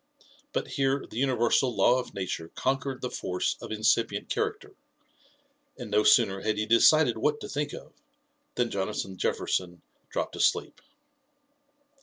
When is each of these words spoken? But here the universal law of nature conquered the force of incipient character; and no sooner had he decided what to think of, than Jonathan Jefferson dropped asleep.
But 0.51 0.67
here 0.67 1.05
the 1.05 1.19
universal 1.19 1.75
law 1.75 1.99
of 1.99 2.15
nature 2.15 2.47
conquered 2.55 3.01
the 3.03 3.11
force 3.11 3.55
of 3.61 3.71
incipient 3.71 4.29
character; 4.29 4.73
and 5.77 5.91
no 5.91 6.01
sooner 6.03 6.41
had 6.41 6.57
he 6.57 6.65
decided 6.65 7.19
what 7.19 7.39
to 7.41 7.47
think 7.47 7.71
of, 7.71 7.93
than 8.55 8.71
Jonathan 8.71 9.15
Jefferson 9.15 9.83
dropped 10.09 10.35
asleep. 10.35 10.81